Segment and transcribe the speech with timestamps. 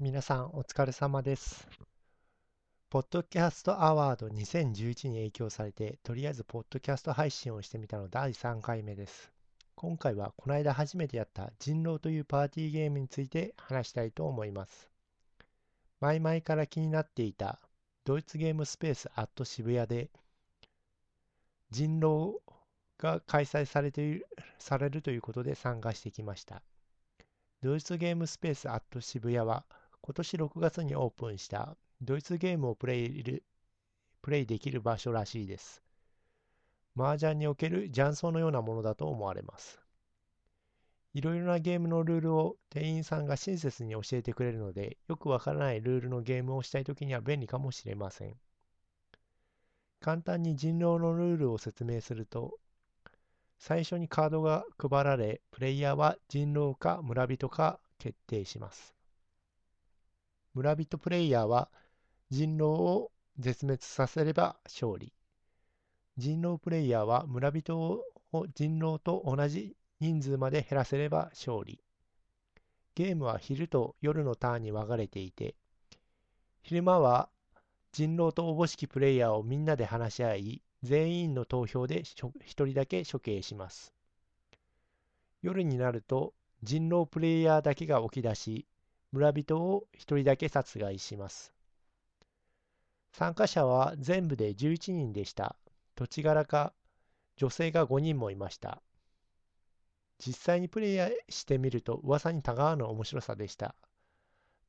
[0.00, 1.66] 皆さんお疲れ様です。
[2.88, 9.32] ポッドキャストアワード2011に影響されて、とりあえずポッドキャスト配信をしてみたの第3回目です。
[9.74, 14.88] 今回はこの間初めてやった人狼というパーティーゲームについて話したいと思います。
[16.00, 17.58] 前々から気になっていた
[18.04, 20.10] ドイツゲームスペースアット渋谷で
[21.72, 22.38] 人狼
[22.98, 24.26] が開催されている
[24.60, 26.62] されるということで参加してきました。
[27.64, 29.64] ドイツゲームスペースアット渋谷は
[30.08, 33.44] 今年6月にオープンしたドイツゲームをプレイる
[34.22, 35.82] プレイできる場所らしいです。
[36.96, 39.78] 麻雀における雀荘のようなものだと思われます。
[41.12, 48.34] いろいろなゲームのルールを店員さんが親切に教えてくれるので、よくわからないルールのゲームをしたいときには便利かもしれません。
[50.00, 52.54] 簡単に人狼のルールを説明すると、
[53.58, 58.97] 最初にカードが配られ、プレイヤーは人狼か村人か決定します。
[60.58, 61.68] 村人プレイヤーは
[62.30, 65.12] 人狼を絶滅させれば勝利。
[66.16, 68.02] 人狼プレイヤーは村人を
[68.56, 71.80] 人狼と同じ人数まで減らせれば勝利。
[72.96, 75.54] ゲームは昼と夜のターンに分かれていて、
[76.62, 77.28] 昼間は
[77.92, 83.94] 人狼とおぼしきプレイヤーをみんなで話し合い、全員の投票で1人だけ処刑します。
[85.40, 88.66] 夜になると人狼プレイヤーだけが起き出し、
[89.12, 91.52] 村人を1人だけ殺害します。
[93.12, 95.56] 参加者は全部で11人でした。
[95.94, 96.72] 土地柄か
[97.36, 98.82] 女性が5人もいました。
[100.18, 103.74] 実際にプレイしてみると噂にたがわぬ面白さでした。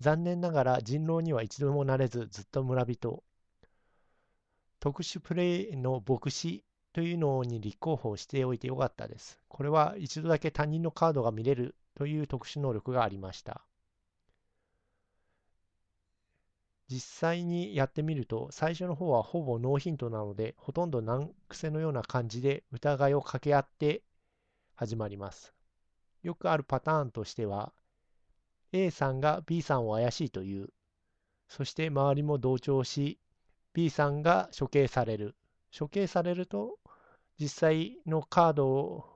[0.00, 3.24] 残念ながら人狼には一度もなれずずっと村人。
[4.80, 9.40] 特殊プレイの牧師というのに立候補しておいてよかったです。
[9.48, 13.67] これは一度だけ他人のカードが見れるという特殊能力がありました。
[16.90, 24.02] 実際にやってみると最初の方はほぼノーヒントなのでほとんど難癖のような感じで疑いを掛け合って
[24.74, 25.52] 始まります。
[26.22, 27.72] よくあるパターンとしては
[28.72, 30.68] A さんが B さんを怪しいという
[31.48, 33.18] そして周りも同調し
[33.72, 35.36] B さんが処刑される
[35.76, 36.78] 処刑されると
[37.40, 39.06] 実際のカード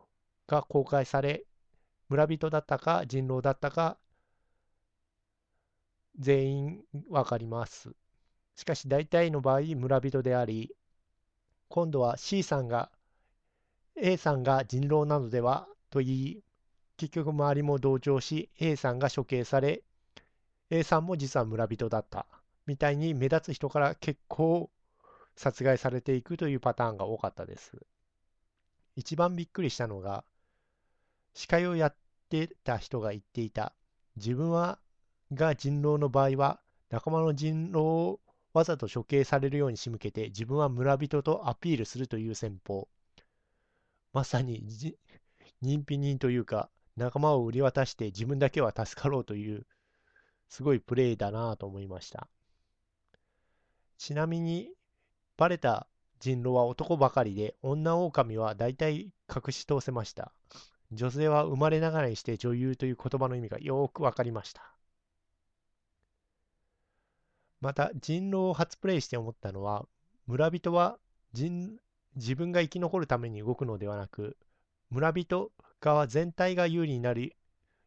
[0.46, 1.44] が公開され
[2.08, 3.98] 村人だったか人狼だったか
[6.18, 7.90] 全員わかります。
[8.54, 10.74] しかし大体の場合村人であり、
[11.68, 12.90] 今度は C さんが
[13.96, 16.44] A さんが人狼なのではと言い、
[16.96, 19.82] 結局周りも同調し A さんが処刑され、
[20.70, 22.26] A さんも実は村人だった
[22.66, 24.70] みたいに目立つ人から結構
[25.36, 27.72] 殺害されていくというパターンが多かったです。
[28.96, 30.24] 一番びっくりしたのが、
[31.34, 31.96] 司会をやっ
[32.28, 33.74] てた人が言っていた、
[34.16, 34.78] 自分は
[35.34, 36.60] が人狼の場合は
[36.90, 38.20] 仲間の人狼を
[38.52, 42.88] わざと処刑されるように仕向けて自分は村人とアピールするという戦法。
[44.12, 44.62] まさに
[45.62, 49.66] 人否人というか仲間を売り渡して自分だけは助かろうという
[50.48, 52.28] すごいプレイだなと思いました。
[53.96, 54.70] ちなみに
[55.38, 55.86] バレた
[56.20, 60.32] 人狼は男ばかりで女狼は大体隠し通せました。
[60.92, 64.74] 女性は生まれながらにして女優という言葉の意味がよくわかりました。
[67.62, 69.86] また人狼を初プレイして思ったのは
[70.26, 70.98] 村人は
[71.32, 71.78] 人
[72.16, 74.36] 自分が生き残るために動くのではなく
[74.90, 77.36] 村人側全体が有利になる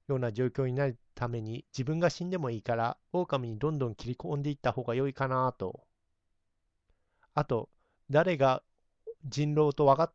[0.07, 5.81] ような状況になるために自分が死んでもいいから狼にどんどん切り込んでいった方が良いかなと。
[7.33, 7.69] あと
[8.09, 8.63] 誰が
[9.25, 10.13] 人狼と分かっ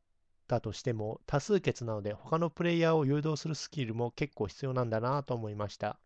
[0.48, 5.98] たとしても多数決なので他のプレイヤーを誘導するスキルも結構必要なんだなと思いました。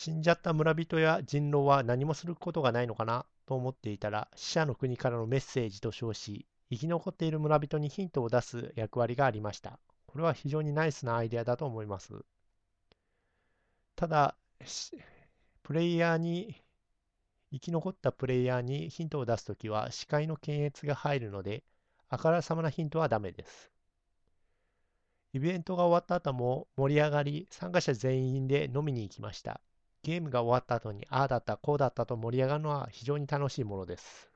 [0.00, 3.26] 死んじゃった村人や人狼は何もすることがないのかな？
[3.46, 9.80] と思っていたら死者の国からのメッセージと称し生き残っている村人にヒントを出す役割がありました。
[10.06, 12.14] これは非常にナイスなアイデアだと思います。
[13.96, 14.36] ただ
[15.64, 16.54] プレイヤーに
[17.50, 21.64] 生き残ったプレイヤーにヒントを出すときは視界の検閲が入るので
[22.08, 23.72] あからさまなヒントはダメです。
[25.32, 29.60] イベントが終わった後も盛り上がり参加者全員で飲みに行きました。
[30.02, 34.27] ゲームが終わった後にああだったこうだったと盛り上がるのは非常に楽しいものです。